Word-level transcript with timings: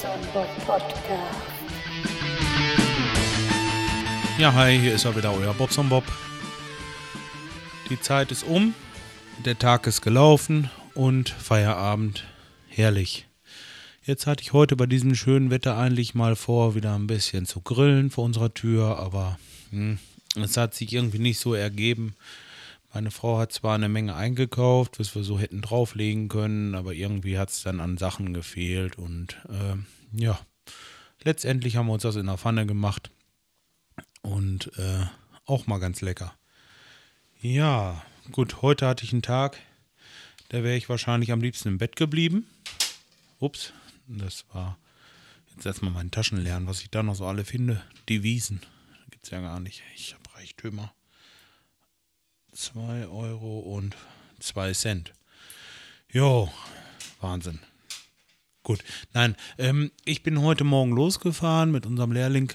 Bob 0.00 0.46
Podcast. 0.64 0.88
Ja, 4.38 4.54
hi, 4.54 4.78
hier 4.78 4.94
ist 4.94 5.04
er 5.04 5.16
wieder, 5.16 5.34
euer 5.34 5.52
Bobson 5.54 5.88
Bob. 5.88 6.04
Die 7.90 8.00
Zeit 8.00 8.30
ist 8.30 8.44
um, 8.44 8.74
der 9.44 9.58
Tag 9.58 9.88
ist 9.88 10.00
gelaufen 10.02 10.70
und 10.94 11.30
Feierabend. 11.30 12.24
Herrlich. 12.68 13.26
Jetzt 14.04 14.28
hatte 14.28 14.42
ich 14.42 14.52
heute 14.52 14.76
bei 14.76 14.86
diesem 14.86 15.16
schönen 15.16 15.50
Wetter 15.50 15.76
eigentlich 15.76 16.14
mal 16.14 16.36
vor, 16.36 16.76
wieder 16.76 16.94
ein 16.94 17.08
bisschen 17.08 17.44
zu 17.44 17.60
grillen 17.60 18.10
vor 18.10 18.24
unserer 18.24 18.54
Tür, 18.54 18.98
aber 18.98 19.36
hm, 19.70 19.98
es 20.40 20.56
hat 20.56 20.74
sich 20.76 20.92
irgendwie 20.92 21.18
nicht 21.18 21.40
so 21.40 21.54
ergeben. 21.54 22.14
Meine 22.92 23.10
Frau 23.10 23.38
hat 23.38 23.52
zwar 23.52 23.74
eine 23.74 23.88
Menge 23.88 24.14
eingekauft, 24.14 24.98
was 24.98 25.14
wir 25.14 25.22
so 25.22 25.38
hätten 25.38 25.60
drauflegen 25.60 26.28
können, 26.28 26.74
aber 26.74 26.94
irgendwie 26.94 27.38
hat 27.38 27.50
es 27.50 27.62
dann 27.62 27.80
an 27.80 27.98
Sachen 27.98 28.32
gefehlt 28.32 28.96
und 28.96 29.36
äh, 29.48 29.76
ja, 30.12 30.40
letztendlich 31.22 31.76
haben 31.76 31.86
wir 31.86 31.92
uns 31.92 32.02
das 32.02 32.16
in 32.16 32.26
der 32.26 32.38
Pfanne 32.38 32.64
gemacht 32.64 33.10
und 34.22 34.72
äh, 34.78 35.04
auch 35.44 35.66
mal 35.66 35.78
ganz 35.78 36.00
lecker. 36.00 36.34
Ja, 37.40 38.02
gut, 38.32 38.62
heute 38.62 38.86
hatte 38.86 39.04
ich 39.04 39.12
einen 39.12 39.22
Tag, 39.22 39.58
da 40.48 40.62
wäre 40.62 40.76
ich 40.76 40.88
wahrscheinlich 40.88 41.30
am 41.30 41.42
liebsten 41.42 41.68
im 41.68 41.78
Bett 41.78 41.94
geblieben. 41.94 42.46
Ups, 43.38 43.74
das 44.06 44.46
war 44.52 44.78
jetzt 45.54 45.66
erstmal 45.66 45.92
meine 45.92 46.10
Taschen 46.10 46.38
lernen, 46.38 46.66
was 46.66 46.80
ich 46.80 46.90
da 46.90 47.02
noch 47.02 47.14
so 47.14 47.26
alle 47.26 47.44
finde. 47.44 47.82
Die 48.08 48.22
Wiesen, 48.22 48.62
gibt 49.10 49.24
es 49.24 49.30
ja 49.30 49.40
gar 49.40 49.60
nicht. 49.60 49.82
Ich 49.94 50.14
habe 50.14 50.22
Reichtümer. 50.34 50.92
2 52.58 53.06
Euro 53.06 53.60
und 53.60 53.96
2 54.40 54.72
Cent. 54.72 55.12
Jo, 56.10 56.50
Wahnsinn. 57.20 57.60
Gut, 58.64 58.82
nein, 59.14 59.36
ähm, 59.58 59.92
ich 60.04 60.24
bin 60.24 60.42
heute 60.42 60.64
Morgen 60.64 60.90
losgefahren 60.90 61.70
mit 61.70 61.86
unserem 61.86 62.10
Lehrling 62.10 62.52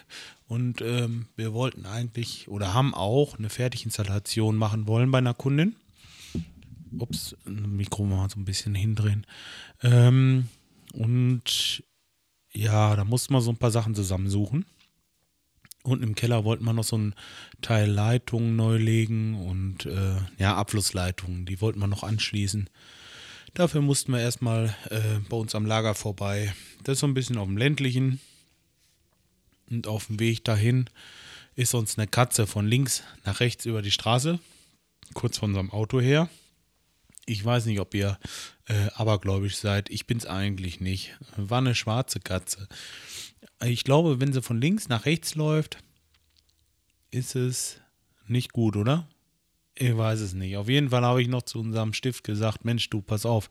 und 0.47 0.81
ähm, 0.81 1.27
wir 1.37 1.53
wollten 1.53 1.85
eigentlich 1.85 2.49
oder 2.49 2.73
haben 2.73 2.93
auch 2.93 3.39
eine 3.39 3.49
Fertiginstallation 3.49 4.57
machen 4.57 4.87
wollen 4.87 5.09
bei 5.09 5.19
einer 5.19 5.33
Kundin. 5.33 5.77
Ups, 6.99 7.37
Mikro 7.45 8.03
mal 8.03 8.29
so 8.29 8.39
ein 8.41 8.45
bisschen 8.45 8.75
hindrehen. 8.75 9.25
Ähm, 9.83 10.49
und 10.91 11.81
ja, 12.51 12.97
da 12.97 13.05
mussten 13.05 13.33
wir 13.33 13.41
so 13.41 13.51
ein 13.51 13.57
paar 13.57 13.71
Sachen 13.71 13.95
zusammensuchen. 13.95 14.65
Unten 15.83 16.03
im 16.03 16.15
Keller 16.15 16.45
wollten 16.45 16.63
wir 16.63 16.73
noch 16.73 16.83
so 16.83 16.97
ein 16.97 17.15
Teil 17.61 17.89
Leitungen 17.89 18.55
neu 18.55 18.77
legen 18.77 19.35
und 19.35 19.85
äh, 19.85 20.15
ja, 20.37 20.55
Abflussleitungen, 20.55 21.45
die 21.45 21.59
wollten 21.59 21.79
wir 21.79 21.87
noch 21.87 22.03
anschließen. 22.03 22.69
Dafür 23.53 23.81
mussten 23.81 24.13
wir 24.13 24.19
erstmal 24.19 24.75
äh, 24.89 25.19
bei 25.29 25.37
uns 25.37 25.53
am 25.53 25.65
Lager 25.65 25.93
vorbei. 25.93 26.53
Das 26.83 26.93
ist 26.93 26.99
so 27.01 27.07
ein 27.07 27.13
bisschen 27.13 27.37
auf 27.37 27.47
dem 27.47 27.57
ländlichen. 27.57 28.19
Und 29.69 29.87
auf 29.87 30.07
dem 30.07 30.19
Weg 30.19 30.43
dahin 30.43 30.89
ist 31.55 31.73
uns 31.73 31.97
eine 31.97 32.07
Katze 32.07 32.47
von 32.47 32.67
links 32.67 33.03
nach 33.25 33.41
rechts 33.41 33.65
über 33.65 33.81
die 33.81 33.91
Straße, 33.91 34.39
kurz 35.13 35.37
von 35.37 35.51
unserem 35.51 35.71
Auto 35.71 35.99
her. 35.99 36.29
Ich 37.25 37.43
weiß 37.43 37.65
nicht, 37.67 37.79
ob 37.79 37.93
ihr 37.93 38.17
äh, 38.67 38.87
abergläubisch 38.95 39.57
seid. 39.57 39.89
Ich 39.89 40.07
bin 40.07 40.17
es 40.17 40.25
eigentlich 40.25 40.81
nicht. 40.81 41.17
War 41.37 41.59
eine 41.59 41.75
schwarze 41.75 42.19
Katze. 42.19 42.67
Ich 43.65 43.83
glaube, 43.83 44.19
wenn 44.19 44.33
sie 44.33 44.41
von 44.41 44.59
links 44.59 44.89
nach 44.89 45.05
rechts 45.05 45.35
läuft, 45.35 45.77
ist 47.11 47.35
es 47.35 47.79
nicht 48.27 48.53
gut, 48.53 48.75
oder? 48.75 49.07
Ich 49.75 49.95
weiß 49.95 50.19
es 50.19 50.33
nicht. 50.33 50.57
Auf 50.57 50.69
jeden 50.69 50.89
Fall 50.89 51.03
habe 51.03 51.21
ich 51.21 51.27
noch 51.27 51.43
zu 51.43 51.59
unserem 51.59 51.93
Stift 51.93 52.23
gesagt, 52.23 52.65
Mensch, 52.65 52.89
du, 52.89 53.01
pass 53.01 53.25
auf. 53.25 53.49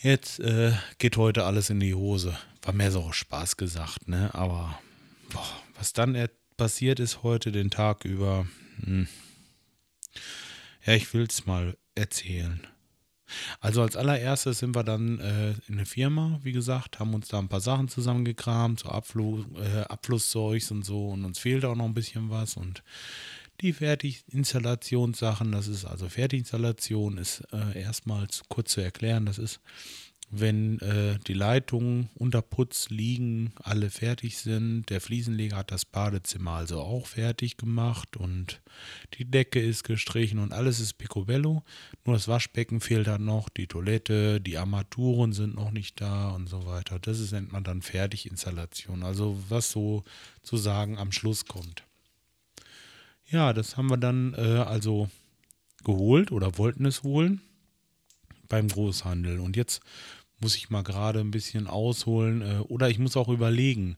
Jetzt 0.00 0.38
äh, 0.40 0.72
geht 0.98 1.16
heute 1.16 1.44
alles 1.44 1.70
in 1.70 1.80
die 1.80 1.94
Hose. 1.94 2.38
War 2.62 2.72
mehr 2.72 2.92
so 2.92 3.12
Spaß 3.12 3.56
gesagt, 3.56 4.08
ne? 4.08 4.32
Aber 4.34 4.78
boah, 5.30 5.46
was 5.74 5.92
dann 5.92 6.28
passiert 6.56 7.00
ist 7.00 7.22
heute 7.22 7.52
den 7.52 7.70
Tag 7.70 8.04
über, 8.04 8.46
hm. 8.82 9.08
ja, 10.84 10.94
ich 10.94 11.12
will 11.14 11.26
es 11.28 11.46
mal 11.46 11.76
erzählen. 11.94 12.60
Also 13.60 13.82
als 13.82 13.96
allererstes 13.96 14.58
sind 14.58 14.74
wir 14.74 14.84
dann 14.84 15.18
äh, 15.20 15.50
in 15.68 15.74
eine 15.74 15.86
Firma, 15.86 16.40
wie 16.42 16.52
gesagt, 16.52 16.98
haben 16.98 17.14
uns 17.14 17.28
da 17.28 17.38
ein 17.38 17.48
paar 17.48 17.60
Sachen 17.60 17.88
zusammengekramt, 17.88 18.80
so 18.80 18.88
Abflu 18.88 19.44
äh, 19.56 19.80
Abflusszeugs 19.82 20.70
und 20.70 20.84
so. 20.84 21.08
Und 21.08 21.24
uns 21.24 21.38
fehlt 21.38 21.64
auch 21.64 21.76
noch 21.76 21.84
ein 21.84 21.94
bisschen 21.94 22.30
was. 22.30 22.56
Und 22.56 22.82
die 23.60 23.72
Fertiginstallationssachen, 23.72 25.52
das 25.52 25.68
ist 25.68 25.84
also 25.84 26.08
Fertiginstallation, 26.08 27.18
ist 27.18 27.42
äh, 27.52 27.80
erstmal 27.80 28.26
kurz 28.48 28.72
zu 28.72 28.80
erklären, 28.80 29.26
das 29.26 29.38
ist 29.38 29.60
wenn 30.30 30.78
äh, 30.80 31.18
die 31.26 31.32
Leitungen 31.32 32.10
unter 32.14 32.42
Putz 32.42 32.90
liegen, 32.90 33.52
alle 33.62 33.88
fertig 33.90 34.36
sind. 34.36 34.90
Der 34.90 35.00
Fliesenleger 35.00 35.56
hat 35.56 35.70
das 35.70 35.84
Badezimmer 35.84 36.52
also 36.52 36.80
auch 36.80 37.06
fertig 37.06 37.56
gemacht 37.56 38.16
und 38.16 38.60
die 39.14 39.24
Decke 39.24 39.60
ist 39.60 39.84
gestrichen 39.84 40.38
und 40.38 40.52
alles 40.52 40.80
ist 40.80 40.94
picobello. 40.94 41.62
Nur 42.04 42.14
das 42.14 42.28
Waschbecken 42.28 42.80
fehlt 42.80 43.06
dann 43.06 43.24
noch, 43.24 43.48
die 43.48 43.66
Toilette, 43.66 44.40
die 44.40 44.58
Armaturen 44.58 45.32
sind 45.32 45.54
noch 45.54 45.70
nicht 45.70 46.00
da 46.00 46.30
und 46.30 46.46
so 46.46 46.66
weiter. 46.66 46.98
Das 46.98 47.20
ist, 47.20 47.32
nennt 47.32 47.52
man 47.52 47.64
dann 47.64 47.80
Fertiginstallation. 47.80 49.02
Also 49.02 49.42
was 49.48 49.70
so 49.70 50.04
zu 50.42 50.58
sagen 50.58 50.98
am 50.98 51.10
Schluss 51.10 51.46
kommt. 51.46 51.84
Ja, 53.30 53.52
das 53.52 53.76
haben 53.76 53.88
wir 53.88 53.98
dann 53.98 54.34
äh, 54.34 54.40
also 54.40 55.08
geholt 55.84 56.32
oder 56.32 56.58
wollten 56.58 56.84
es 56.84 57.02
holen 57.02 57.40
beim 58.48 58.68
Großhandel. 58.68 59.40
Und 59.40 59.56
jetzt 59.56 59.80
muss 60.40 60.56
ich 60.56 60.70
mal 60.70 60.82
gerade 60.82 61.20
ein 61.20 61.30
bisschen 61.30 61.66
ausholen 61.66 62.42
äh, 62.42 62.58
oder 62.68 62.88
ich 62.88 62.98
muss 62.98 63.16
auch 63.16 63.28
überlegen. 63.28 63.96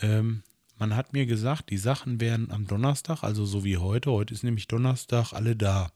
Ähm, 0.00 0.42
man 0.78 0.94
hat 0.94 1.12
mir 1.12 1.26
gesagt, 1.26 1.70
die 1.70 1.78
Sachen 1.78 2.20
wären 2.20 2.50
am 2.50 2.66
Donnerstag, 2.66 3.22
also 3.22 3.44
so 3.44 3.64
wie 3.64 3.78
heute, 3.78 4.12
heute 4.12 4.32
ist 4.32 4.44
nämlich 4.44 4.68
Donnerstag, 4.68 5.32
alle 5.32 5.56
da. 5.56 5.90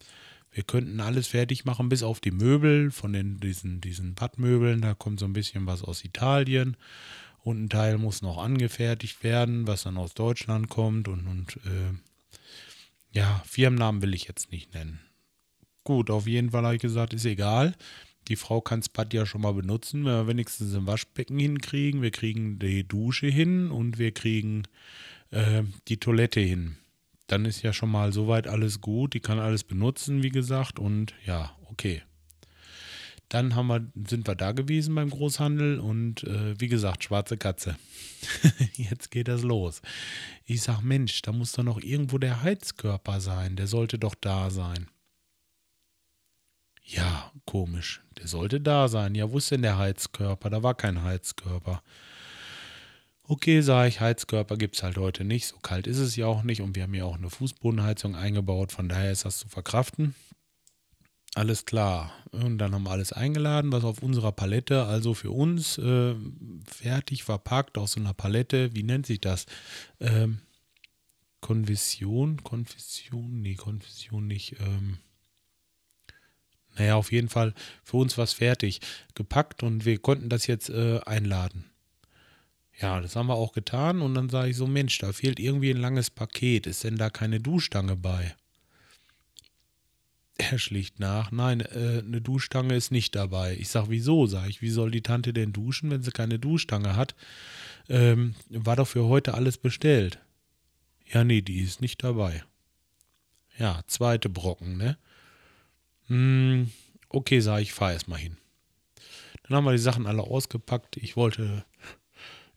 Wir 0.51 0.65
könnten 0.65 1.01
alles 1.01 1.29
fertig 1.29 1.65
machen, 1.65 1.89
bis 1.89 2.03
auf 2.03 2.21
die 2.21 2.31
Möbel 2.31 2.91
von 2.91 3.13
den, 3.13 3.39
diesen, 3.39 3.81
diesen 3.81 4.15
Badmöbeln. 4.15 4.83
Da 4.83 4.93
kommt 4.93 5.19
so 5.19 5.25
ein 5.25 5.33
bisschen 5.33 5.67
was 5.67 5.83
aus 5.83 6.05
Italien. 6.05 6.77
Und 7.43 7.65
ein 7.65 7.69
Teil 7.71 7.97
muss 7.97 8.21
noch 8.21 8.37
angefertigt 8.37 9.25
werden, 9.25 9.67
was 9.67 9.85
dann 9.85 9.97
aus 9.97 10.13
Deutschland 10.13 10.69
kommt. 10.69 11.09
Und, 11.09 11.27
und 11.27 11.57
äh, 11.65 11.95
ja, 13.13 13.43
Firmennamen 13.47 14.03
will 14.03 14.15
ich 14.15 14.25
jetzt 14.25 14.53
nicht 14.53 14.75
nennen. 14.75 15.01
Gut, 15.85 16.11
auf 16.11 16.27
jeden 16.27 16.51
Fall 16.51 16.65
habe 16.65 16.77
ich 16.77 16.83
gesagt, 16.83 17.15
ist 17.15 17.25
egal. 17.25 17.75
Die 18.29 18.37
Frau 18.37 18.61
kann 18.61 18.81
das 18.81 18.89
Bad 18.89 19.13
ja 19.15 19.27
schon 19.27 19.41
mal 19.41 19.55
benutzen, 19.55 20.05
wenn 20.05 20.13
wir 20.13 20.27
wenigstens 20.27 20.75
ein 20.75 20.87
Waschbecken 20.87 21.39
hinkriegen. 21.39 22.03
Wir 22.03 22.11
kriegen 22.11 22.59
die 22.59 22.87
Dusche 22.87 23.27
hin 23.27 23.71
und 23.71 23.99
wir 23.99 24.13
kriegen 24.13 24.63
äh, 25.31 25.65
die 25.89 25.99
Toilette 25.99 26.41
hin. 26.41 26.77
Dann 27.27 27.45
ist 27.45 27.63
ja 27.63 27.73
schon 27.73 27.91
mal 27.91 28.13
soweit 28.13 28.47
alles 28.47 28.81
gut. 28.81 29.15
Die 29.15 29.21
kann 29.21 29.39
alles 29.39 29.65
benutzen, 29.65 30.23
wie 30.23 30.31
gesagt. 30.31 30.79
Und 30.79 31.15
ja, 31.27 31.57
okay. 31.71 32.03
Dann 33.29 33.55
haben 33.55 33.69
wir, 33.69 33.91
sind 34.07 34.29
wir 34.29 34.35
da 34.35 34.53
gewesen 34.53 34.95
beim 34.95 35.09
Großhandel 35.09 35.81
und 35.81 36.23
äh, 36.25 36.61
wie 36.61 36.69
gesagt, 36.69 37.05
schwarze 37.05 37.39
Katze. 37.39 37.77
Jetzt 38.75 39.11
geht 39.11 39.29
das 39.29 39.43
los. 39.43 39.81
Ich 40.45 40.61
sag, 40.61 40.83
Mensch, 40.83 41.23
da 41.23 41.33
muss 41.33 41.53
doch 41.53 41.63
noch 41.63 41.81
irgendwo 41.81 42.19
der 42.19 42.43
Heizkörper 42.43 43.21
sein. 43.21 43.57
Der 43.57 43.67
sollte 43.67 43.99
doch 43.99 44.15
da 44.15 44.51
sein. 44.51 44.87
Ja, 46.83 47.33
komisch. 47.47 48.03
Der 48.19 48.27
sollte 48.27 48.61
da 48.61 48.89
sein. 48.89 49.15
Ja, 49.15 49.31
wo 49.31 49.39
ist 49.39 49.51
denn 49.51 49.63
der 49.63 49.79
Heizkörper? 49.79 50.51
Da 50.51 50.63
war 50.63 50.75
kein 50.75 51.03
Heizkörper. 51.03 51.83
Okay, 53.25 53.61
sage 53.61 53.89
ich, 53.89 54.01
Heizkörper 54.01 54.57
gibt 54.57 54.77
es 54.77 54.83
halt 54.83 54.99
heute 54.99 55.25
nicht. 55.25 55.47
So 55.47 55.57
kalt 55.59 55.87
ist 55.87 55.99
es 55.99 56.17
ja 56.17 56.27
auch 56.27 56.43
nicht. 56.43 56.61
Und 56.61 56.75
wir 56.77 56.83
haben 56.83 56.95
ja 56.95 57.05
auch 57.05 57.17
eine 57.17 57.31
Fußbodenheizung 57.31 58.17
eingebaut. 58.17 58.73
Von 58.73 58.89
daher 58.89 59.13
ist 59.13 59.25
das 59.25 59.39
zu 59.39 59.49
verkraften. 59.49 60.15
Alles 61.35 61.65
klar. 61.65 62.13
Und 62.31 62.59
dann 62.59 62.75
haben 62.75 62.83
wir 62.83 62.91
alles 62.91 63.13
eingeladen, 63.13 63.73
was 63.73 63.85
auf 63.85 64.03
unserer 64.03 64.33
Palette, 64.33 64.85
also 64.85 65.15
für 65.15 65.31
uns, 65.31 65.79
äh, 65.79 66.15
fertig 66.67 67.25
verpackt 67.25 67.79
aus 67.79 67.93
so 67.93 68.01
einer 68.01 68.13
Palette. 68.13 68.75
Wie 68.75 68.83
nennt 68.83 69.07
sich 69.07 69.21
das? 69.21 69.47
Ähm, 69.99 70.41
Konvision? 71.41 72.43
Konfession? 72.43 73.41
Nee, 73.41 73.55
Konfession 73.55 74.27
nicht. 74.27 74.57
Ähm, 74.61 74.99
naja, 76.77 76.97
auf 76.97 77.13
jeden 77.13 77.29
Fall 77.29 77.55
für 77.83 77.99
uns 77.99 78.17
was 78.19 78.33
fertig 78.33 78.81
gepackt 79.15 79.63
und 79.63 79.85
wir 79.85 79.99
konnten 79.99 80.29
das 80.29 80.47
jetzt 80.47 80.71
äh, 80.71 81.01
einladen. 81.05 81.65
Ja, 82.81 83.01
das 83.01 83.15
haben 83.15 83.29
wir 83.29 83.35
auch 83.35 83.53
getan 83.53 84.01
und 84.01 84.15
dann 84.15 84.29
sage 84.29 84.51
ich 84.51 84.57
so, 84.57 84.67
Mensch, 84.67 84.99
da 84.99 85.13
fehlt 85.13 85.39
irgendwie 85.39 85.71
ein 85.71 85.81
langes 85.81 86.11
Paket. 86.11 86.67
Ist 86.67 86.85
denn 86.85 86.97
da 86.97 87.11
keine 87.11 87.39
Duschstange 87.39 87.97
bei? 87.97 88.35
Er 90.39 90.59
schlicht 90.59 90.99
nach, 90.99 91.31
nein, 91.31 91.61
äh, 91.61 92.03
eine 92.05 92.21
Duschstange 92.21 92.75
ist 92.75 92.91
nicht 92.91 93.15
dabei. 93.15 93.57
Ich 93.61 93.69
sage, 93.69 93.91
wieso? 93.91 94.27
Sage 94.27 94.49
ich, 94.49 94.63
wie 94.63 94.71
soll 94.71 94.91
die 94.91 95.03
Tante 95.03 95.33
denn 95.33 95.53
duschen, 95.53 95.91
wenn 95.91 96.03
sie 96.03 96.11
keine 96.11 96.39
Duschstange 96.39 96.97
hat? 96.97 97.15
Ähm, 97.89 98.35
war 98.49 98.77
doch 98.77 98.89
für 98.89 99.05
heute 99.05 99.35
alles 99.35 99.59
bestellt. 99.59 100.19
Ja, 101.13 101.23
nee, 101.23 101.43
die 101.43 101.61
ist 101.61 101.83
nicht 101.83 102.03
dabei. 102.03 102.43
Ja, 103.59 103.83
zweite 103.87 104.31
Brocken, 104.31 104.79
ne? 104.79 104.97
Hm, 106.13 106.71
okay, 107.09 107.41
sag 107.41 107.63
ich, 107.63 107.73
fahr 107.73 107.93
erst 107.93 108.09
mal 108.09 108.19
hin. 108.19 108.37
Dann 109.45 109.57
haben 109.57 109.65
wir 109.65 109.73
die 109.73 109.79
Sachen 109.79 110.07
alle 110.07 110.23
ausgepackt. 110.23 110.99
Ich 110.99 111.17
wollte 111.17 111.65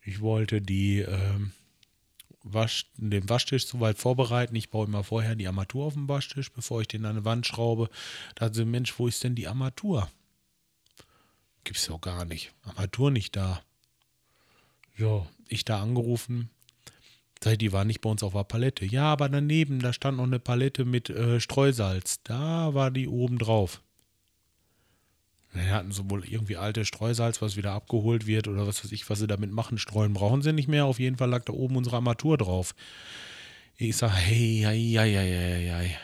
Ich 0.05 0.21
wollte 0.21 0.61
die 0.61 0.99
ähm, 0.99 1.51
Wasch, 2.43 2.91
den 2.95 3.27
Waschtisch 3.27 3.65
soweit 3.65 3.97
vorbereiten. 3.97 4.55
Ich 4.55 4.69
baue 4.69 4.85
immer 4.85 5.03
vorher 5.03 5.35
die 5.35 5.47
Armatur 5.47 5.85
auf 5.85 5.95
den 5.95 6.07
Waschtisch, 6.07 6.51
bevor 6.51 6.81
ich 6.81 6.87
den 6.87 7.05
an 7.05 7.15
eine 7.15 7.25
Wand 7.25 7.47
schraube. 7.47 7.89
Da 8.35 8.47
dachte 8.47 8.61
ich, 8.61 8.67
Mensch, 8.67 8.99
wo 8.99 9.07
ist 9.07 9.23
denn 9.23 9.33
die 9.33 9.47
Armatur? 9.47 10.09
Gibt's 11.63 11.87
doch 11.87 11.99
gar 11.99 12.25
nicht. 12.25 12.53
Armatur 12.63 13.09
nicht 13.09 13.35
da. 13.35 13.63
Ja, 14.95 15.25
ich 15.47 15.65
da 15.65 15.81
angerufen. 15.81 16.49
Die 17.43 17.71
war 17.71 17.85
nicht 17.85 18.01
bei 18.01 18.09
uns 18.09 18.23
auf 18.23 18.33
der 18.33 18.43
Palette. 18.43 18.85
Ja, 18.85 19.03
aber 19.03 19.29
daneben, 19.29 19.79
da 19.79 19.93
stand 19.93 20.17
noch 20.17 20.23
eine 20.23 20.39
Palette 20.39 20.83
mit 20.83 21.09
äh, 21.09 21.39
Streusalz. 21.39 22.21
Da 22.23 22.73
war 22.73 22.89
die 22.89 23.07
oben 23.07 23.37
drauf. 23.37 23.81
Wir 25.55 25.71
hatten 25.71 25.91
so 25.91 26.09
wohl 26.09 26.25
irgendwie 26.25 26.57
alte 26.57 26.83
Streusalz, 26.83 27.41
was 27.41 27.55
wieder 27.55 27.71
abgeholt 27.71 28.27
wird 28.27 28.47
oder 28.47 28.67
was 28.67 28.83
weiß 28.83 28.91
ich, 28.91 29.09
was 29.09 29.19
sie 29.19 29.27
damit 29.27 29.51
machen. 29.51 29.77
Streuen 29.77 30.13
brauchen 30.13 30.41
sie 30.41 30.51
nicht 30.51 30.67
mehr. 30.67 30.85
Auf 30.85 30.99
jeden 30.99 31.17
Fall 31.17 31.29
lag 31.29 31.45
da 31.45 31.53
oben 31.53 31.77
unsere 31.77 31.95
Armatur 31.97 32.37
drauf. 32.37 32.75
Ich 33.77 33.95
sage, 33.95 34.13
hey, 34.13 34.61
hey, 34.63 34.91
hey, 34.95 35.13
hey, 35.13 35.67
hey, 35.69 35.95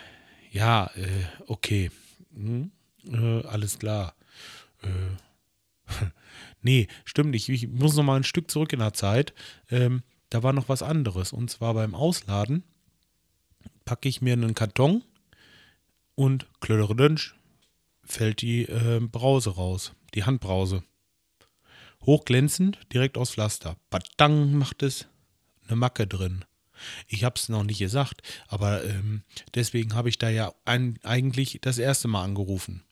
ja, 0.52 0.92
äh, 0.96 1.26
okay, 1.48 1.92
hm, 2.34 2.72
äh, 3.08 3.46
alles 3.48 3.80
klar. 3.80 4.16
Äh, 4.84 4.88
nee, 6.62 6.88
stimmt 7.04 7.32
nicht. 7.32 7.50
Ich 7.50 7.68
muss 7.68 7.96
noch 7.96 8.04
mal 8.04 8.18
ein 8.18 8.24
Stück 8.24 8.52
zurück 8.52 8.72
in 8.74 8.80
der 8.80 8.94
Zeit. 8.94 9.34
Ähm, 9.70 10.04
da 10.32 10.42
war 10.42 10.54
noch 10.54 10.70
was 10.70 10.82
anderes. 10.82 11.32
Und 11.34 11.52
zwar 11.52 11.76
beim 11.76 11.94
Ausladen 11.94 12.64
packe 13.86 14.10
ich 14.10 14.22
mir 14.22 14.34
einen 14.34 14.56
Karton 14.56 15.04
und 16.16 16.48
klöderdünsch 16.60 17.36
fällt 18.04 18.42
die 18.42 18.64
äh, 18.64 19.00
Brause 19.00 19.52
raus, 19.52 19.94
die 20.16 20.24
Handbrause. 20.24 20.84
Hochglänzend, 22.06 22.80
direkt 22.92 23.18
aus 23.18 23.32
Pflaster. 23.32 23.76
Badang 23.92 24.54
macht 24.54 24.82
es 24.82 25.06
eine 25.68 25.76
Macke 25.76 26.08
drin. 26.08 26.46
Ich 27.08 27.24
habe 27.24 27.36
es 27.36 27.48
noch 27.48 27.64
nicht 27.64 27.78
gesagt, 27.78 28.22
aber 28.48 28.84
ähm, 28.84 29.22
deswegen 29.54 29.94
habe 29.94 30.10
ich 30.10 30.18
da 30.18 30.30
ja 30.30 30.52
ein, 30.66 30.98
eigentlich 31.04 31.60
das 31.62 31.78
erste 31.78 32.08
Mal 32.08 32.24
angerufen. 32.24 32.84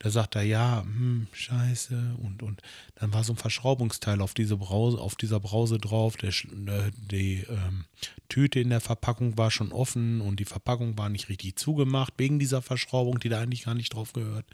Da 0.00 0.08
sagt 0.08 0.34
er, 0.34 0.42
ja, 0.42 0.82
hm, 0.82 1.26
scheiße. 1.30 2.16
Und, 2.22 2.42
und 2.42 2.62
dann 2.94 3.12
war 3.12 3.22
so 3.22 3.34
ein 3.34 3.36
Verschraubungsteil 3.36 4.22
auf, 4.22 4.32
diese 4.32 4.56
Brause, 4.56 4.98
auf 4.98 5.14
dieser 5.14 5.40
Brause 5.40 5.78
drauf. 5.78 6.16
Der, 6.16 6.30
äh, 6.30 6.90
die 6.96 7.44
ähm, 7.48 7.84
Tüte 8.30 8.60
in 8.60 8.70
der 8.70 8.80
Verpackung 8.80 9.36
war 9.36 9.50
schon 9.50 9.72
offen 9.72 10.22
und 10.22 10.40
die 10.40 10.46
Verpackung 10.46 10.96
war 10.96 11.10
nicht 11.10 11.28
richtig 11.28 11.56
zugemacht, 11.56 12.14
wegen 12.16 12.38
dieser 12.38 12.62
Verschraubung, 12.62 13.20
die 13.20 13.28
da 13.28 13.40
eigentlich 13.40 13.64
gar 13.64 13.74
nicht 13.74 13.92
drauf 13.92 14.14
gehört. 14.14 14.46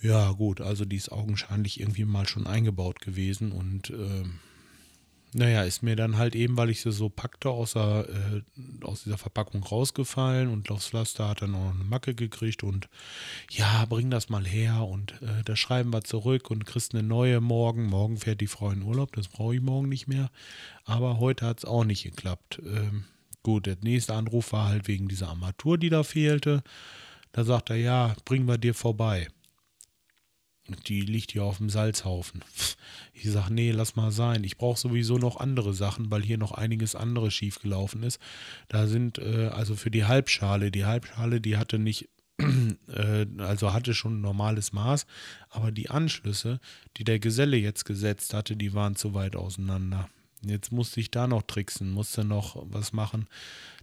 Ja, 0.00 0.32
gut, 0.32 0.60
also 0.60 0.84
die 0.84 0.96
ist 0.96 1.12
augenscheinlich 1.12 1.78
irgendwie 1.78 2.04
mal 2.04 2.26
schon 2.26 2.48
eingebaut 2.48 3.00
gewesen 3.00 3.52
und 3.52 3.90
ähm, 3.90 4.40
naja, 5.34 5.62
ist 5.62 5.82
mir 5.82 5.94
dann 5.94 6.16
halt 6.16 6.34
eben, 6.34 6.56
weil 6.56 6.70
ich 6.70 6.80
sie 6.80 6.92
so 6.92 7.10
packte, 7.10 7.50
aus, 7.50 7.74
der, 7.74 8.06
äh, 8.08 8.84
aus 8.84 9.04
dieser 9.04 9.18
Verpackung 9.18 9.62
rausgefallen 9.62 10.48
und 10.48 10.68
Laufs 10.68 10.88
Pflaster 10.88 11.28
hat 11.28 11.42
dann 11.42 11.54
auch 11.54 11.74
eine 11.74 11.84
Macke 11.84 12.14
gekriegt 12.14 12.62
und 12.62 12.88
ja, 13.50 13.84
bring 13.84 14.10
das 14.10 14.30
mal 14.30 14.46
her 14.46 14.86
und 14.86 15.12
äh, 15.22 15.44
da 15.44 15.54
schreiben 15.54 15.92
wir 15.92 16.02
zurück 16.02 16.50
und 16.50 16.64
kriegst 16.64 16.94
eine 16.94 17.02
neue 17.02 17.40
morgen. 17.40 17.86
Morgen 17.86 18.16
fährt 18.16 18.40
die 18.40 18.46
Frau 18.46 18.70
in 18.70 18.82
Urlaub, 18.82 19.12
das 19.12 19.28
brauche 19.28 19.54
ich 19.54 19.60
morgen 19.60 19.88
nicht 19.88 20.08
mehr. 20.08 20.30
Aber 20.84 21.18
heute 21.18 21.46
hat 21.46 21.58
es 21.58 21.64
auch 21.66 21.84
nicht 21.84 22.04
geklappt. 22.04 22.60
Ähm, 22.64 23.04
gut, 23.42 23.66
der 23.66 23.76
nächste 23.82 24.14
Anruf 24.14 24.52
war 24.52 24.68
halt 24.68 24.88
wegen 24.88 25.08
dieser 25.08 25.28
Armatur, 25.28 25.76
die 25.76 25.90
da 25.90 26.04
fehlte. 26.04 26.62
Da 27.32 27.44
sagt 27.44 27.68
er, 27.68 27.76
ja, 27.76 28.16
bringen 28.24 28.48
wir 28.48 28.56
dir 28.56 28.74
vorbei 28.74 29.28
die 30.86 31.00
liegt 31.00 31.32
hier 31.32 31.44
auf 31.44 31.58
dem 31.58 31.70
Salzhaufen. 31.70 32.44
Ich 33.12 33.30
sage, 33.30 33.52
nee, 33.52 33.70
lass 33.70 33.96
mal 33.96 34.10
sein. 34.12 34.44
Ich 34.44 34.56
brauche 34.56 34.78
sowieso 34.78 35.18
noch 35.18 35.38
andere 35.38 35.74
Sachen, 35.74 36.10
weil 36.10 36.22
hier 36.22 36.38
noch 36.38 36.52
einiges 36.52 36.94
anderes 36.94 37.34
schiefgelaufen 37.34 38.02
ist. 38.02 38.20
Da 38.68 38.86
sind, 38.86 39.18
äh, 39.18 39.48
also 39.48 39.76
für 39.76 39.90
die 39.90 40.04
Halbschale, 40.04 40.70
die 40.70 40.84
Halbschale, 40.84 41.40
die 41.40 41.56
hatte 41.56 41.78
nicht, 41.78 42.08
äh, 42.38 43.26
also 43.38 43.72
hatte 43.72 43.94
schon 43.94 44.18
ein 44.18 44.20
normales 44.20 44.72
Maß, 44.72 45.06
aber 45.50 45.72
die 45.72 45.90
Anschlüsse, 45.90 46.60
die 46.96 47.04
der 47.04 47.18
Geselle 47.18 47.56
jetzt 47.56 47.84
gesetzt 47.84 48.34
hatte, 48.34 48.56
die 48.56 48.74
waren 48.74 48.94
zu 48.94 49.14
weit 49.14 49.36
auseinander. 49.36 50.08
Jetzt 50.42 50.70
musste 50.70 51.00
ich 51.00 51.10
da 51.10 51.26
noch 51.26 51.42
tricksen, 51.42 51.90
musste 51.90 52.24
noch 52.24 52.64
was 52.70 52.92
machen, 52.92 53.26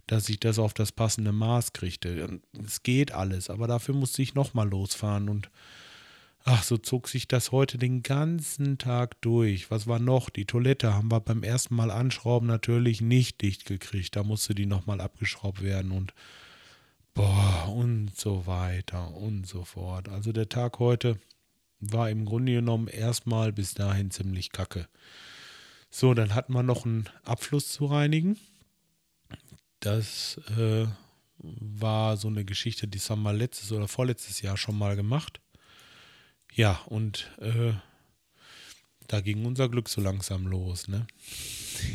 dass 0.06 0.28
ich 0.28 0.40
das 0.40 0.58
auf 0.58 0.72
das 0.72 0.92
passende 0.92 1.32
Maß 1.32 1.72
kriegte. 1.72 2.40
Es 2.64 2.82
geht 2.82 3.12
alles, 3.12 3.50
aber 3.50 3.66
dafür 3.66 3.94
musste 3.94 4.22
ich 4.22 4.34
nochmal 4.34 4.68
losfahren 4.68 5.28
und 5.28 5.50
Ach, 6.48 6.62
so 6.62 6.78
zog 6.78 7.08
sich 7.08 7.26
das 7.26 7.50
heute 7.50 7.76
den 7.76 8.04
ganzen 8.04 8.78
Tag 8.78 9.20
durch. 9.20 9.68
Was 9.72 9.88
war 9.88 9.98
noch? 9.98 10.30
Die 10.30 10.44
Toilette 10.44 10.94
haben 10.94 11.10
wir 11.10 11.18
beim 11.18 11.42
ersten 11.42 11.74
Mal 11.74 11.90
anschrauben 11.90 12.46
natürlich 12.46 13.00
nicht 13.00 13.42
dicht 13.42 13.64
gekriegt. 13.64 14.14
Da 14.14 14.22
musste 14.22 14.54
die 14.54 14.66
nochmal 14.66 15.00
abgeschraubt 15.00 15.60
werden 15.60 15.90
und 15.90 16.14
boah, 17.14 17.68
und 17.74 18.16
so 18.16 18.46
weiter 18.46 19.12
und 19.16 19.48
so 19.48 19.64
fort. 19.64 20.08
Also 20.08 20.30
der 20.30 20.48
Tag 20.48 20.78
heute 20.78 21.18
war 21.80 22.10
im 22.10 22.24
Grunde 22.24 22.52
genommen 22.52 22.86
erstmal 22.86 23.52
bis 23.52 23.74
dahin 23.74 24.12
ziemlich 24.12 24.52
kacke. 24.52 24.86
So, 25.90 26.14
dann 26.14 26.32
hatten 26.32 26.52
wir 26.52 26.62
noch 26.62 26.86
einen 26.86 27.08
Abfluss 27.24 27.72
zu 27.72 27.86
reinigen. 27.86 28.38
Das 29.80 30.40
äh, 30.56 30.86
war 31.38 32.16
so 32.16 32.28
eine 32.28 32.44
Geschichte, 32.44 32.86
die 32.86 33.00
haben 33.00 33.22
wir 33.22 33.32
letztes 33.32 33.72
oder 33.72 33.88
vorletztes 33.88 34.42
Jahr 34.42 34.56
schon 34.56 34.78
mal 34.78 34.94
gemacht. 34.94 35.40
Ja, 36.54 36.80
und 36.86 37.30
äh, 37.40 37.72
da 39.08 39.20
ging 39.20 39.44
unser 39.44 39.68
Glück 39.68 39.88
so 39.88 40.00
langsam 40.00 40.46
los. 40.46 40.88
Ne? 40.88 41.06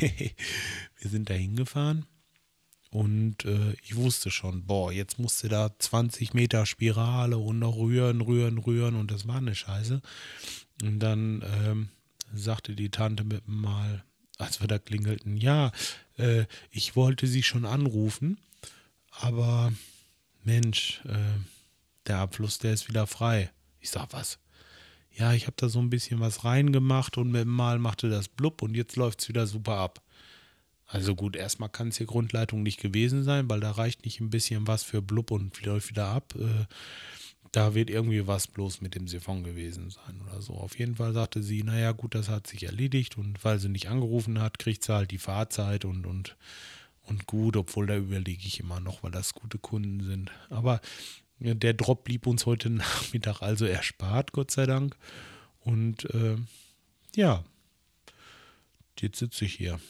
wir 0.00 1.10
sind 1.10 1.30
da 1.30 1.34
hingefahren 1.34 2.06
und 2.90 3.44
äh, 3.44 3.72
ich 3.82 3.96
wusste 3.96 4.30
schon, 4.30 4.66
boah, 4.66 4.92
jetzt 4.92 5.18
musste 5.18 5.48
da 5.48 5.70
20 5.78 6.34
Meter 6.34 6.66
Spirale 6.66 7.38
und 7.38 7.58
noch 7.58 7.76
rühren, 7.76 8.20
rühren, 8.20 8.58
rühren 8.58 8.96
und 8.96 9.10
das 9.10 9.26
war 9.26 9.36
eine 9.36 9.54
Scheiße. 9.54 10.02
Und 10.82 11.00
dann 11.00 11.42
ähm, 11.42 11.88
sagte 12.34 12.74
die 12.74 12.90
Tante 12.90 13.24
mit 13.24 13.48
mal, 13.48 14.04
als 14.38 14.60
wir 14.60 14.68
da 14.68 14.78
klingelten, 14.78 15.36
ja, 15.36 15.72
äh, 16.18 16.44
ich 16.70 16.94
wollte 16.94 17.26
sie 17.26 17.42
schon 17.42 17.64
anrufen, 17.64 18.38
aber 19.10 19.72
Mensch, 20.44 21.00
äh, 21.06 21.38
der 22.06 22.18
Abfluss, 22.18 22.58
der 22.58 22.72
ist 22.72 22.88
wieder 22.88 23.06
frei. 23.06 23.50
Ich 23.80 23.90
sag, 23.90 24.12
was? 24.12 24.38
Ja, 25.14 25.32
ich 25.32 25.46
habe 25.46 25.56
da 25.56 25.68
so 25.68 25.78
ein 25.78 25.90
bisschen 25.90 26.20
was 26.20 26.44
reingemacht 26.44 27.18
und 27.18 27.30
mit 27.30 27.42
dem 27.42 27.54
Mal 27.54 27.78
machte 27.78 28.08
das 28.08 28.28
blub 28.28 28.62
und 28.62 28.74
jetzt 28.74 28.96
läuft 28.96 29.22
es 29.22 29.28
wieder 29.28 29.46
super 29.46 29.76
ab. 29.76 30.02
Also 30.86 31.14
gut, 31.14 31.36
erstmal 31.36 31.70
kann 31.70 31.88
es 31.88 31.96
hier 31.96 32.06
Grundleitung 32.06 32.62
nicht 32.62 32.80
gewesen 32.80 33.24
sein, 33.24 33.48
weil 33.48 33.60
da 33.60 33.70
reicht 33.70 34.04
nicht 34.04 34.20
ein 34.20 34.30
bisschen 34.30 34.66
was 34.66 34.82
für 34.82 35.00
blub 35.00 35.30
und 35.30 35.64
läuft 35.64 35.88
wieder 35.88 36.08
ab. 36.08 36.34
Äh, 36.38 36.66
da 37.50 37.74
wird 37.74 37.90
irgendwie 37.90 38.26
was 38.26 38.46
bloß 38.46 38.80
mit 38.80 38.94
dem 38.94 39.08
Siphon 39.08 39.44
gewesen 39.44 39.90
sein 39.90 40.20
oder 40.26 40.40
so. 40.40 40.54
Auf 40.54 40.78
jeden 40.78 40.96
Fall 40.96 41.12
sagte 41.12 41.42
sie, 41.42 41.62
naja 41.62 41.92
gut, 41.92 42.14
das 42.14 42.28
hat 42.28 42.46
sich 42.46 42.64
erledigt 42.64 43.18
und 43.18 43.42
weil 43.44 43.58
sie 43.58 43.68
nicht 43.68 43.88
angerufen 43.88 44.40
hat, 44.40 44.58
kriegt 44.58 44.82
sie 44.82 44.94
halt 44.94 45.10
die 45.10 45.18
Fahrzeit 45.18 45.84
und, 45.84 46.06
und, 46.06 46.36
und 47.02 47.26
gut, 47.26 47.56
obwohl 47.56 47.86
da 47.86 47.96
überlege 47.96 48.46
ich 48.46 48.60
immer 48.60 48.80
noch, 48.80 49.02
weil 49.02 49.10
das 49.10 49.34
gute 49.34 49.58
Kunden 49.58 50.02
sind. 50.02 50.30
Aber 50.48 50.80
der 51.38 51.74
Drop 51.74 52.04
blieb 52.04 52.26
uns 52.26 52.46
heute 52.46 52.70
Nachmittag 52.70 53.42
also 53.42 53.64
erspart, 53.64 54.32
Gott 54.32 54.50
sei 54.50 54.66
Dank. 54.66 54.96
Und 55.60 56.04
äh, 56.14 56.36
ja, 57.14 57.44
jetzt 59.00 59.18
sitze 59.18 59.44
ich 59.44 59.54
hier. 59.54 59.80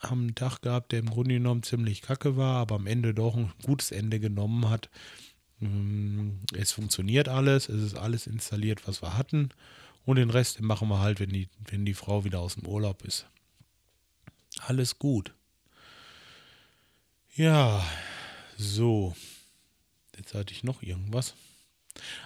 Haben 0.00 0.20
einen 0.20 0.34
Tag 0.34 0.60
gehabt, 0.62 0.92
der 0.92 1.00
im 1.00 1.10
Grunde 1.10 1.34
genommen 1.34 1.62
ziemlich 1.62 2.02
kacke 2.02 2.36
war, 2.36 2.56
aber 2.56 2.76
am 2.76 2.86
Ende 2.86 3.14
doch 3.14 3.36
ein 3.36 3.52
gutes 3.64 3.90
Ende 3.90 4.20
genommen 4.20 4.68
hat. 4.70 4.90
Mm, 5.58 6.30
es 6.54 6.72
funktioniert 6.72 7.28
alles, 7.28 7.68
es 7.68 7.82
ist 7.82 7.96
alles 7.96 8.26
installiert, 8.26 8.86
was 8.86 9.02
wir 9.02 9.16
hatten. 9.16 9.50
Und 10.04 10.16
den 10.16 10.30
Rest 10.30 10.60
machen 10.60 10.88
wir 10.88 11.00
halt, 11.00 11.20
wenn 11.20 11.30
die, 11.30 11.48
wenn 11.70 11.84
die 11.84 11.94
Frau 11.94 12.24
wieder 12.24 12.40
aus 12.40 12.54
dem 12.54 12.66
Urlaub 12.66 13.04
ist. 13.04 13.26
Alles 14.60 14.98
gut. 14.98 15.34
Ja, 17.34 17.84
so. 18.56 19.14
Jetzt 20.18 20.34
hatte 20.34 20.52
ich 20.52 20.64
noch 20.64 20.82
irgendwas. 20.82 21.34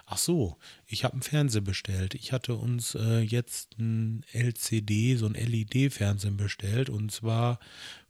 Ach 0.07 0.19
so, 0.19 0.57
ich 0.87 1.05
habe 1.05 1.15
einen 1.15 1.23
Fernseher 1.23 1.63
bestellt. 1.63 2.15
Ich 2.15 2.33
hatte 2.33 2.55
uns 2.55 2.95
äh, 2.95 3.21
jetzt 3.21 3.79
ein 3.79 4.25
LCD, 4.33 5.17
so 5.17 5.27
ein 5.27 5.35
LED-Fernsehen 5.35 6.37
bestellt 6.37 6.91
und 6.91 7.11
zwar 7.11 7.59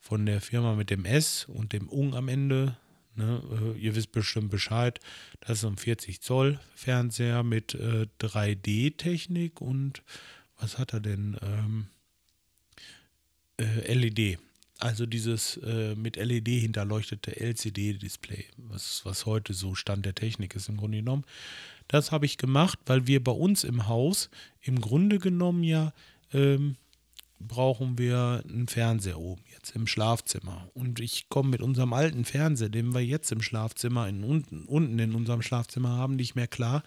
von 0.01 0.27
der 0.27 0.41
Firma 0.41 0.75
mit 0.75 0.91
dem 0.91 1.05
S 1.05 1.45
und 1.45 1.73
dem 1.73 1.89
Ung 1.89 2.15
am 2.15 2.29
Ende. 2.29 2.77
Ne? 3.15 3.43
Äh, 3.77 3.79
ihr 3.79 3.95
wisst 3.95 4.12
bestimmt 4.12 4.51
Bescheid. 4.51 4.99
Das 5.41 5.59
ist 5.59 5.65
ein 5.65 5.77
40 5.77 6.21
Zoll 6.21 6.59
Fernseher 6.75 7.43
mit 7.43 7.75
äh, 7.75 8.07
3D-Technik 8.21 9.61
und 9.61 10.03
was 10.59 10.79
hat 10.79 10.93
er 10.93 11.01
denn? 11.01 11.37
Ähm, 11.43 11.87
äh, 13.59 13.95
LED. 13.95 14.39
Also 14.83 15.07
dieses 15.07 15.59
äh, 15.59 15.95
mit 15.95 16.17
LED 16.17 16.49
hinterleuchtete 16.49 17.39
LCD-Display, 17.41 18.47
was, 18.57 19.03
was 19.05 19.27
heute 19.27 19.55
so 19.55 19.77
Stand 19.77 20.05
der 20.05 20.17
Technik 20.17 20.57
ist 20.57 20.69
im 20.69 20.77
Grunde 20.77 20.99
genommen. 20.99 21.25
Das 21.87 22.11
habe 22.11 22.27
ich 22.27 22.37
gemacht, 22.37 22.81
weil 22.87 23.07
wir 23.07 23.23
bei 23.23 23.31
uns 23.31 23.62
im 23.62 23.87
Haus 23.87 24.29
im 24.61 24.81
Grunde 24.81 25.21
genommen 25.21 25.62
ja 25.62 25.93
ähm, 26.33 26.75
brauchen 27.39 27.97
wir 27.97 28.43
einen 28.49 28.67
Fernseher 28.67 29.21
oben 29.21 29.43
jetzt 29.53 29.77
im 29.77 29.87
Schlafzimmer. 29.87 30.69
Und 30.75 30.99
ich 30.99 31.29
komme 31.29 31.51
mit 31.51 31.62
unserem 31.62 31.93
alten 31.93 32.25
Fernseher, 32.25 32.69
den 32.69 32.93
wir 32.93 33.05
jetzt 33.05 33.31
im 33.31 33.41
Schlafzimmer, 33.41 34.09
in, 34.09 34.25
unten, 34.25 34.65
unten 34.65 34.99
in 34.99 35.15
unserem 35.15 35.43
Schlafzimmer 35.43 35.91
haben, 35.91 36.17
nicht 36.17 36.35
mehr 36.35 36.49
klar, 36.49 36.83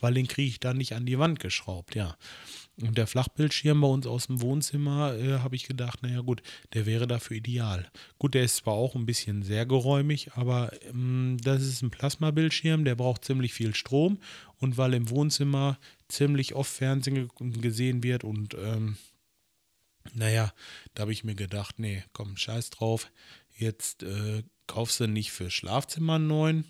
weil 0.00 0.14
den 0.14 0.28
kriege 0.28 0.48
ich 0.48 0.60
da 0.60 0.72
nicht 0.72 0.94
an 0.94 1.04
die 1.04 1.18
Wand 1.18 1.40
geschraubt, 1.40 1.96
ja. 1.96 2.16
Und 2.82 2.96
der 2.96 3.06
Flachbildschirm 3.06 3.80
bei 3.80 3.86
uns 3.88 4.06
aus 4.06 4.26
dem 4.26 4.40
Wohnzimmer, 4.40 5.14
äh, 5.14 5.38
habe 5.40 5.56
ich 5.56 5.66
gedacht, 5.66 6.02
naja 6.02 6.20
gut, 6.20 6.42
der 6.72 6.86
wäre 6.86 7.06
dafür 7.06 7.36
ideal. 7.36 7.90
Gut, 8.18 8.34
der 8.34 8.44
ist 8.44 8.56
zwar 8.56 8.74
auch 8.74 8.94
ein 8.94 9.06
bisschen 9.06 9.42
sehr 9.42 9.66
geräumig, 9.66 10.32
aber 10.34 10.72
ähm, 10.88 11.36
das 11.42 11.62
ist 11.62 11.82
ein 11.82 11.90
Plasmabildschirm, 11.90 12.84
der 12.84 12.94
braucht 12.94 13.24
ziemlich 13.24 13.52
viel 13.52 13.74
Strom. 13.74 14.18
Und 14.58 14.76
weil 14.76 14.94
im 14.94 15.10
Wohnzimmer 15.10 15.78
ziemlich 16.08 16.54
oft 16.54 16.70
Fernsehen 16.70 17.28
gesehen 17.38 18.02
wird 18.02 18.24
und 18.24 18.54
ähm, 18.54 18.96
naja, 20.14 20.52
da 20.94 21.02
habe 21.02 21.12
ich 21.12 21.24
mir 21.24 21.34
gedacht, 21.34 21.78
nee, 21.78 22.02
komm, 22.12 22.36
scheiß 22.36 22.70
drauf. 22.70 23.10
Jetzt 23.56 24.02
äh, 24.02 24.42
kaufst 24.66 25.00
du 25.00 25.06
nicht 25.06 25.30
fürs 25.30 25.52
Schlafzimmer 25.52 26.14
einen 26.14 26.26
neuen, 26.26 26.64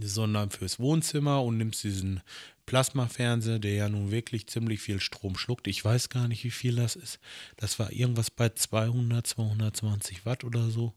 sondern 0.00 0.50
fürs 0.50 0.78
Wohnzimmer 0.78 1.42
und 1.42 1.58
nimmst 1.58 1.82
diesen 1.84 2.22
Plasmafernseher, 2.66 3.58
der 3.58 3.72
ja 3.72 3.88
nun 3.88 4.10
wirklich 4.10 4.46
ziemlich 4.46 4.80
viel 4.80 5.00
Strom 5.00 5.36
schluckt. 5.38 5.66
Ich 5.66 5.84
weiß 5.84 6.10
gar 6.10 6.28
nicht, 6.28 6.44
wie 6.44 6.50
viel 6.50 6.76
das 6.76 6.96
ist. 6.96 7.18
Das 7.56 7.78
war 7.78 7.92
irgendwas 7.92 8.30
bei 8.30 8.50
200, 8.50 9.26
220 9.26 10.26
Watt 10.26 10.44
oder 10.44 10.68
so. 10.70 10.92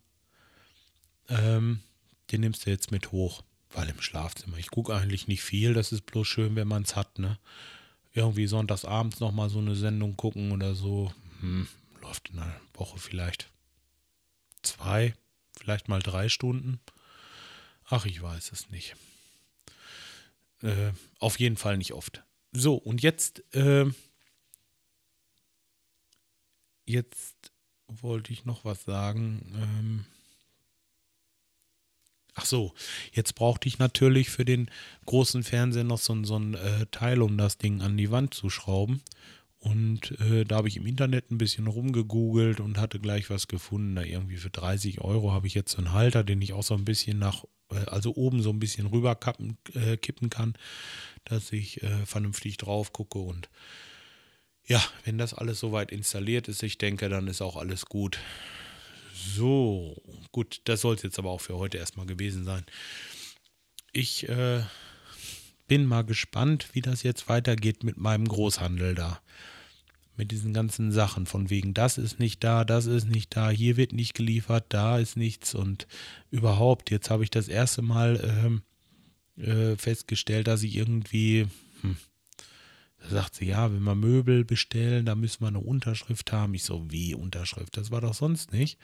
Ähm, 1.29 1.79
den 2.31 2.41
nimmst 2.41 2.65
du 2.65 2.69
jetzt 2.69 2.91
mit 2.91 3.11
hoch, 3.11 3.43
weil 3.71 3.89
im 3.89 4.01
Schlafzimmer. 4.01 4.57
Ich 4.57 4.69
gucke 4.69 4.95
eigentlich 4.95 5.27
nicht 5.27 5.43
viel, 5.43 5.73
das 5.73 5.91
ist 5.91 6.05
bloß 6.05 6.27
schön, 6.27 6.55
wenn 6.55 6.67
man 6.67 6.83
es 6.83 6.95
hat, 6.95 7.19
ne? 7.19 7.39
Irgendwie 8.13 8.47
sonntags 8.47 8.83
abends 8.83 9.21
nochmal 9.21 9.49
so 9.49 9.59
eine 9.59 9.75
Sendung 9.75 10.17
gucken 10.17 10.51
oder 10.51 10.75
so. 10.75 11.13
Hm, 11.39 11.67
läuft 12.01 12.31
in 12.31 12.39
einer 12.39 12.59
Woche 12.73 12.99
vielleicht 12.99 13.47
zwei, 14.61 15.13
vielleicht 15.57 15.87
mal 15.87 16.01
drei 16.01 16.27
Stunden. 16.27 16.79
Ach, 17.91 18.05
ich 18.05 18.21
weiß 18.21 18.53
es 18.53 18.69
nicht. 18.69 18.95
Äh, 20.61 20.93
auf 21.19 21.41
jeden 21.41 21.57
Fall 21.57 21.77
nicht 21.77 21.91
oft. 21.91 22.23
So, 22.53 22.75
und 22.75 23.01
jetzt, 23.01 23.43
äh, 23.53 23.85
jetzt 26.85 27.51
wollte 27.89 28.31
ich 28.31 28.45
noch 28.45 28.63
was 28.63 28.85
sagen. 28.85 29.41
Ähm, 29.55 30.05
ach 32.35 32.45
so, 32.45 32.73
jetzt 33.11 33.35
brauchte 33.35 33.67
ich 33.67 33.77
natürlich 33.77 34.29
für 34.29 34.45
den 34.45 34.71
großen 35.05 35.43
Fernseher 35.43 35.83
noch 35.83 35.99
so, 35.99 36.23
so 36.23 36.39
ein 36.39 36.53
äh, 36.53 36.85
Teil, 36.91 37.21
um 37.21 37.37
das 37.37 37.57
Ding 37.57 37.81
an 37.81 37.97
die 37.97 38.09
Wand 38.09 38.33
zu 38.33 38.49
schrauben. 38.49 39.01
Und 39.59 40.17
äh, 40.21 40.45
da 40.45 40.55
habe 40.55 40.69
ich 40.69 40.77
im 40.77 40.87
Internet 40.87 41.29
ein 41.29 41.37
bisschen 41.37 41.67
rumgegoogelt 41.67 42.61
und 42.61 42.77
hatte 42.77 43.01
gleich 43.01 43.29
was 43.29 43.49
gefunden. 43.49 43.95
Da 43.95 44.03
irgendwie 44.03 44.37
für 44.37 44.49
30 44.49 45.01
Euro 45.01 45.33
habe 45.33 45.47
ich 45.47 45.55
jetzt 45.55 45.73
so 45.73 45.79
einen 45.79 45.91
Halter, 45.91 46.23
den 46.23 46.41
ich 46.41 46.53
auch 46.53 46.63
so 46.63 46.73
ein 46.73 46.85
bisschen 46.85 47.19
nach 47.19 47.43
also 47.87 48.15
oben 48.15 48.41
so 48.41 48.49
ein 48.49 48.59
bisschen 48.59 48.87
rüber 48.87 49.15
kappen, 49.15 49.57
äh, 49.73 49.97
kippen 49.97 50.29
kann, 50.29 50.53
dass 51.25 51.51
ich 51.51 51.81
äh, 51.83 52.05
vernünftig 52.05 52.57
drauf 52.57 52.93
gucke 52.93 53.19
und 53.19 53.49
ja, 54.65 54.81
wenn 55.03 55.17
das 55.17 55.33
alles 55.33 55.59
soweit 55.59 55.91
installiert 55.91 56.47
ist, 56.47 56.63
ich 56.63 56.77
denke, 56.77 57.09
dann 57.09 57.27
ist 57.27 57.41
auch 57.41 57.57
alles 57.57 57.85
gut. 57.85 58.19
So, 59.13 60.01
gut, 60.31 60.61
das 60.65 60.81
soll 60.81 60.95
es 60.95 61.01
jetzt 61.01 61.19
aber 61.19 61.29
auch 61.29 61.41
für 61.41 61.57
heute 61.57 61.77
erstmal 61.77 62.05
gewesen 62.05 62.45
sein. 62.45 62.63
Ich 63.91 64.29
äh, 64.29 64.63
bin 65.67 65.85
mal 65.85 66.03
gespannt, 66.03 66.69
wie 66.73 66.81
das 66.81 67.03
jetzt 67.03 67.27
weitergeht 67.27 67.83
mit 67.83 67.97
meinem 67.97 68.27
Großhandel 68.27 68.95
da 68.95 69.21
mit 70.17 70.31
diesen 70.31 70.53
ganzen 70.53 70.91
Sachen, 70.91 71.25
von 71.25 71.49
wegen, 71.49 71.73
das 71.73 71.97
ist 71.97 72.19
nicht 72.19 72.43
da, 72.43 72.65
das 72.65 72.85
ist 72.85 73.07
nicht 73.07 73.35
da, 73.35 73.49
hier 73.49 73.77
wird 73.77 73.93
nicht 73.93 74.13
geliefert, 74.13 74.65
da 74.69 74.99
ist 74.99 75.17
nichts 75.17 75.55
und 75.55 75.87
überhaupt, 76.29 76.91
jetzt 76.91 77.09
habe 77.09 77.23
ich 77.23 77.29
das 77.29 77.47
erste 77.47 77.81
Mal 77.81 78.19
ähm, 78.23 78.61
äh, 79.37 79.75
festgestellt, 79.77 80.47
dass 80.47 80.63
ich 80.63 80.75
irgendwie, 80.75 81.47
hm, 81.81 81.97
da 82.99 83.09
sagt 83.09 83.35
sie, 83.35 83.45
ja, 83.45 83.73
wenn 83.73 83.83
wir 83.83 83.95
Möbel 83.95 84.45
bestellen, 84.45 85.05
da 85.05 85.15
müssen 85.15 85.41
wir 85.41 85.47
eine 85.47 85.59
Unterschrift 85.59 86.31
haben. 86.31 86.53
Ich 86.53 86.63
so, 86.63 86.91
wie 86.91 87.15
Unterschrift? 87.15 87.75
Das 87.77 87.89
war 87.89 88.01
doch 88.01 88.13
sonst 88.13 88.51
nicht. 88.51 88.77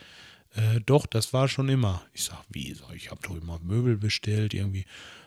Äh, 0.55 0.81
doch, 0.85 1.05
das 1.05 1.33
war 1.33 1.47
schon 1.47 1.69
immer. 1.69 2.03
Ich 2.13 2.23
sag, 2.23 2.43
wie? 2.49 2.75
Ich 2.95 3.11
habe 3.11 3.21
doch 3.21 3.35
immer 3.35 3.59
Möbel 3.59 3.97
bestellt, 3.97 4.53
irgendwie, 4.53 4.85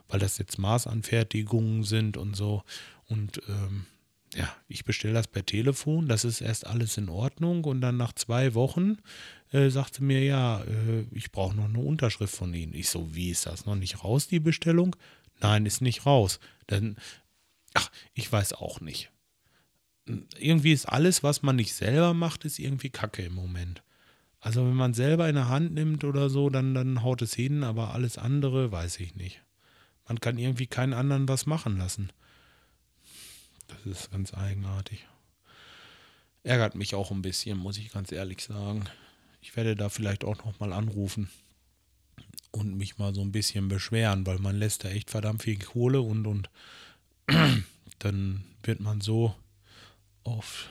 weil 0.09 0.19
das 0.19 0.39
jetzt 0.39 0.59
Maßanfertigungen 0.59 1.85
sind 1.85 2.17
und 2.17 2.35
so. 2.35 2.65
Und 3.07 3.41
ähm, 3.49 3.87
ja, 4.35 4.49
ich 4.69 4.85
bestelle 4.85 5.15
das 5.15 5.27
per 5.27 5.45
Telefon, 5.45 6.07
das 6.07 6.25
ist 6.25 6.41
erst 6.41 6.67
alles 6.67 6.97
in 6.97 7.09
Ordnung 7.09 7.65
und 7.65 7.81
dann 7.81 7.97
nach 7.97 8.13
zwei 8.13 8.55
Wochen 8.55 8.99
äh, 9.53 9.71
sagte 9.71 10.05
mir, 10.05 10.23
ja, 10.23 10.63
äh, 10.63 11.05
ich 11.13 11.33
brauche 11.33 11.57
noch 11.57 11.65
eine 11.65 11.81
Unterschrift 11.81 12.35
von 12.35 12.55
Ihnen. 12.55 12.75
Ich 12.75 12.89
so, 12.89 13.15
wie 13.15 13.31
ist 13.31 13.47
das 13.47 13.67
noch 13.67 13.75
nicht 13.75 14.05
raus, 14.05 14.29
die 14.29 14.41
Bestellung? 14.41 14.95
Nein, 15.41 15.67
ist 15.67 15.81
nicht 15.81 16.07
raus. 16.07 16.39
Dann, 16.69 16.97
ach, 17.75 17.91
ich 18.15 18.31
weiß 18.31 18.53
auch 18.53 18.81
nicht. 18.81 19.11
Irgendwie 20.39 20.73
ist 20.73 20.87
alles, 20.87 21.23
was 21.23 21.43
man 21.43 21.57
nicht 21.57 21.75
selber 21.75 22.15
macht, 22.15 22.45
ist 22.45 22.59
irgendwie 22.59 22.91
Kacke 22.91 23.23
im 23.23 23.35
Moment. 23.35 23.83
Also 24.41 24.65
wenn 24.65 24.75
man 24.75 24.95
selber 24.95 25.29
in 25.29 25.35
der 25.35 25.49
Hand 25.49 25.75
nimmt 25.75 26.05
oder 26.05 26.31
so, 26.31 26.51
dann, 26.51 26.75
dann 26.75 27.03
haut 27.03 27.21
es 27.23 27.35
hin, 27.35 27.63
aber 27.65 27.95
alles 27.95 28.17
andere 28.17 28.73
weiß 28.73 29.01
ich 29.01 29.15
nicht. 29.15 29.43
Man 30.09 30.21
kann 30.21 30.39
irgendwie 30.39 30.67
keinen 30.67 30.95
anderen 30.95 31.29
was 31.29 31.47
machen 31.47 31.77
lassen. 31.79 32.11
Das 33.71 33.87
ist 33.87 34.11
ganz 34.11 34.35
eigenartig. 34.35 35.07
Ärgert 36.43 36.75
mich 36.75 36.95
auch 36.95 37.11
ein 37.11 37.23
bisschen, 37.23 37.59
muss 37.59 37.79
ich 37.79 37.93
ganz 37.93 38.13
ehrlich 38.13 38.43
sagen. 38.43 38.85
Ich 39.41 39.57
werde 39.57 39.77
da 39.77 39.89
vielleicht 39.89 40.25
auch 40.25 40.39
noch 40.45 40.59
mal 40.59 40.73
anrufen 40.73 41.29
und 42.51 42.77
mich 42.77 42.99
mal 42.99 43.15
so 43.15 43.21
ein 43.21 43.33
bisschen 43.33 43.69
beschweren, 43.69 44.27
weil 44.27 44.39
man 44.39 44.57
lässt 44.57 44.85
da 44.85 44.89
echt 44.89 45.11
verdammt 45.11 45.43
viel 45.43 45.59
Kohle 45.59 46.01
und 46.01 46.27
und 46.27 46.51
dann 47.99 48.45
wird 48.63 48.81
man 48.81 49.01
so 49.01 49.35
auf 50.25 50.69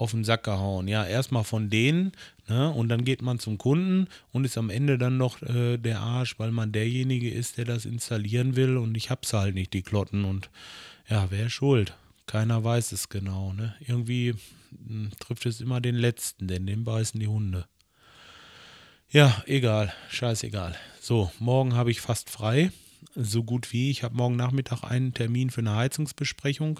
auf 0.00 0.12
den 0.12 0.24
Sack 0.24 0.44
gehauen. 0.44 0.88
Ja, 0.88 1.04
erstmal 1.04 1.44
von 1.44 1.68
denen, 1.68 2.12
ne, 2.48 2.70
und 2.70 2.88
dann 2.88 3.04
geht 3.04 3.20
man 3.20 3.38
zum 3.38 3.58
Kunden 3.58 4.08
und 4.32 4.46
ist 4.46 4.56
am 4.56 4.70
Ende 4.70 4.96
dann 4.96 5.18
noch 5.18 5.42
äh, 5.42 5.76
der 5.76 6.00
Arsch, 6.00 6.38
weil 6.38 6.52
man 6.52 6.72
derjenige 6.72 7.30
ist, 7.30 7.58
der 7.58 7.66
das 7.66 7.84
installieren 7.84 8.56
will 8.56 8.78
und 8.78 8.96
ich 8.96 9.10
hab's 9.10 9.34
halt 9.34 9.54
nicht, 9.54 9.74
die 9.74 9.82
Klotten 9.82 10.24
und 10.24 10.48
ja, 11.08 11.26
wer 11.30 11.46
ist 11.46 11.52
schuld? 11.52 11.94
Keiner 12.30 12.62
weiß 12.62 12.92
es 12.92 13.08
genau. 13.08 13.52
Ne? 13.54 13.74
Irgendwie 13.80 14.36
hm, 14.86 15.10
trifft 15.18 15.46
es 15.46 15.60
immer 15.60 15.80
den 15.80 15.96
Letzten, 15.96 16.46
denn 16.46 16.64
den 16.64 16.84
beißen 16.84 17.18
die 17.18 17.26
Hunde. 17.26 17.66
Ja, 19.10 19.42
egal, 19.46 19.92
scheißegal. 20.10 20.76
So, 21.00 21.32
morgen 21.40 21.74
habe 21.74 21.90
ich 21.90 22.00
fast 22.00 22.30
frei, 22.30 22.70
so 23.16 23.42
gut 23.42 23.72
wie. 23.72 23.90
Ich 23.90 24.04
habe 24.04 24.14
morgen 24.14 24.36
Nachmittag 24.36 24.84
einen 24.84 25.12
Termin 25.12 25.50
für 25.50 25.62
eine 25.62 25.74
Heizungsbesprechung. 25.74 26.78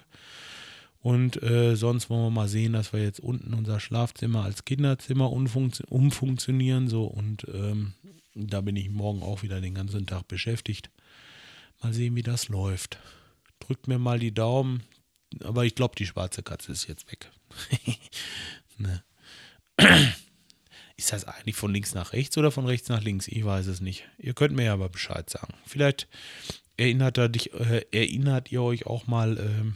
Und 1.01 1.43
äh, 1.43 1.75
sonst 1.75 2.09
wollen 2.09 2.27
wir 2.27 2.29
mal 2.29 2.47
sehen, 2.47 2.71
dass 2.71 2.93
wir 2.93 3.03
jetzt 3.03 3.19
unten 3.19 3.53
unser 3.53 3.81
Schlafzimmer 3.81 4.45
als 4.45 4.63
Kinderzimmer 4.63 5.29
umfunktionieren. 5.33 6.87
So, 6.87 7.03
und 7.03 7.45
ähm, 7.53 7.91
da 8.35 8.61
bin 8.61 8.77
ich 8.77 8.89
morgen 8.89 9.21
auch 9.21 9.43
wieder 9.43 9.59
den 9.59 9.75
ganzen 9.75 10.05
Tag 10.05 10.29
beschäftigt. 10.29 10.89
Mal 11.83 11.91
sehen, 11.91 12.15
wie 12.15 12.23
das 12.23 12.47
läuft. 12.47 12.99
Drückt 13.59 13.89
mir 13.89 13.99
mal 13.99 14.17
die 14.17 14.33
Daumen, 14.33 14.83
aber 15.43 15.65
ich 15.65 15.75
glaube, 15.75 15.95
die 15.95 16.05
schwarze 16.05 16.43
Katze 16.43 16.71
ist 16.71 16.87
jetzt 16.87 17.11
weg. 17.11 17.31
ne. 18.77 19.03
Ist 20.97 21.13
das 21.13 21.25
eigentlich 21.25 21.55
von 21.55 21.73
links 21.73 21.95
nach 21.95 22.13
rechts 22.13 22.37
oder 22.37 22.51
von 22.51 22.65
rechts 22.65 22.89
nach 22.89 23.01
links? 23.01 23.27
Ich 23.27 23.43
weiß 23.43 23.67
es 23.67 23.81
nicht. 23.81 24.07
Ihr 24.19 24.33
könnt 24.33 24.55
mir 24.55 24.65
ja 24.65 24.73
aber 24.73 24.89
Bescheid 24.89 25.29
sagen. 25.29 25.53
Vielleicht 25.65 26.07
erinnert, 26.77 27.17
dich, 27.35 27.53
äh, 27.53 27.85
erinnert 27.91 28.51
ihr 28.51 28.61
euch 28.61 28.85
auch 28.85 29.07
mal 29.07 29.37
äh, 29.37 29.71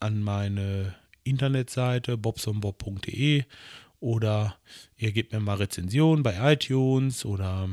an 0.00 0.22
meine 0.22 0.94
Internetseite 1.24 2.16
bobsonbob.de 2.16 3.44
oder 4.00 4.56
ihr 4.96 5.12
gebt 5.12 5.32
mir 5.32 5.40
mal 5.40 5.56
Rezensionen 5.56 6.22
bei 6.22 6.52
iTunes 6.52 7.24
oder 7.24 7.68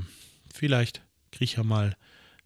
vielleicht 0.53 1.01
kriege 1.31 1.45
ich 1.45 1.55
ja 1.57 1.63
mal 1.63 1.95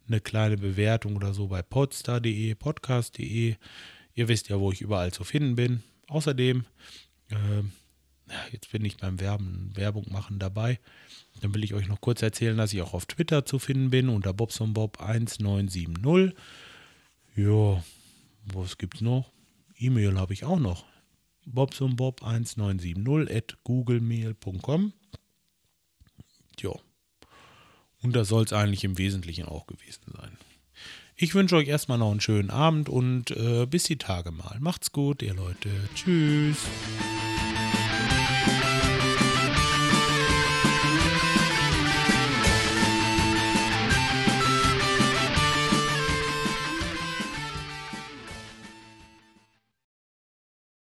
eine 0.08 0.20
kleine 0.20 0.56
Bewertung 0.56 1.16
oder 1.16 1.34
so 1.34 1.48
bei 1.48 1.62
podstar.de, 1.62 2.54
podcast.de. 2.54 3.56
Ihr 4.18 4.26
wisst 4.26 4.48
ja, 4.48 4.58
wo 4.58 4.72
ich 4.72 4.80
überall 4.80 5.12
zu 5.12 5.22
finden 5.22 5.54
bin. 5.54 5.84
Außerdem, 6.08 6.64
äh, 7.30 7.62
jetzt 8.50 8.72
bin 8.72 8.84
ich 8.84 8.96
beim 8.96 9.20
Werben, 9.20 9.70
Werbung 9.76 10.06
machen 10.10 10.40
dabei. 10.40 10.80
Dann 11.40 11.54
will 11.54 11.62
ich 11.62 11.72
euch 11.72 11.86
noch 11.86 12.00
kurz 12.00 12.20
erzählen, 12.20 12.56
dass 12.56 12.72
ich 12.72 12.82
auch 12.82 12.94
auf 12.94 13.06
Twitter 13.06 13.46
zu 13.46 13.60
finden 13.60 13.90
bin 13.90 14.08
unter 14.08 14.30
bobsonbob1970. 14.30 16.34
Ja, 17.36 17.84
was 18.46 18.76
gibt's 18.76 19.02
noch? 19.02 19.30
E-Mail 19.78 20.18
habe 20.18 20.32
ich 20.32 20.42
auch 20.42 20.58
noch. 20.58 20.84
bobsonbob1970 21.46 23.32
at 23.32 23.56
googlemail.com. 23.62 24.94
Ja. 26.58 26.72
Und 28.02 28.16
das 28.16 28.26
soll 28.26 28.42
es 28.42 28.52
eigentlich 28.52 28.82
im 28.82 28.98
Wesentlichen 28.98 29.44
auch 29.44 29.68
gewesen 29.68 30.12
sein. 30.12 30.36
Ich 31.20 31.34
wünsche 31.34 31.56
euch 31.56 31.66
erstmal 31.66 31.98
noch 31.98 32.12
einen 32.12 32.20
schönen 32.20 32.48
Abend 32.48 32.88
und 32.88 33.32
äh, 33.32 33.66
bis 33.66 33.82
die 33.82 33.98
Tage 33.98 34.30
mal. 34.30 34.56
Macht's 34.60 34.92
gut, 34.92 35.20
ihr 35.20 35.34
Leute. 35.34 35.68
Tschüss. 35.92 36.58